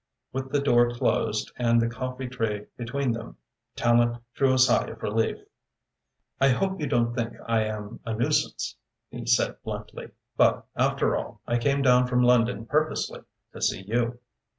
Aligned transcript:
With 0.33 0.51
the 0.51 0.59
door 0.59 0.89
closed 0.95 1.51
and 1.57 1.79
the 1.79 1.87
coffee 1.87 2.27
tray 2.27 2.65
between 2.75 3.11
them, 3.11 3.37
Tallente 3.75 4.19
drew 4.33 4.51
a 4.51 4.57
sigh 4.57 4.87
of 4.87 5.03
relief. 5.03 5.37
"I 6.39 6.49
hope 6.49 6.79
you 6.79 6.87
don't 6.87 7.13
think 7.13 7.33
I 7.47 7.65
am 7.65 7.99
a 8.03 8.15
nuisance," 8.15 8.77
he 9.11 9.23
said 9.27 9.57
bluntly, 9.63 10.09
"but, 10.35 10.65
after 10.75 11.15
all, 11.15 11.41
I 11.45 11.59
came 11.59 11.83
down 11.83 12.07
from 12.07 12.23
London 12.23 12.65
purposely 12.65 13.21
to 13.53 13.61
see 13.61 13.83
you." 13.83 14.17